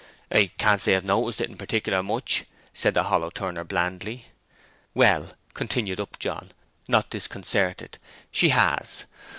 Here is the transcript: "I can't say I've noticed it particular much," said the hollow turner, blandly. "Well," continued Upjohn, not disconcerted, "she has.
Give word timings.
"I 0.31 0.47
can't 0.57 0.81
say 0.81 0.95
I've 0.95 1.05
noticed 1.05 1.41
it 1.41 1.57
particular 1.59 2.01
much," 2.01 2.45
said 2.73 2.95
the 2.95 3.03
hollow 3.03 3.29
turner, 3.29 3.63
blandly. 3.63 4.29
"Well," 4.95 5.33
continued 5.53 5.99
Upjohn, 5.99 6.53
not 6.87 7.11
disconcerted, 7.11 7.99
"she 8.31 8.49
has. 8.49 9.05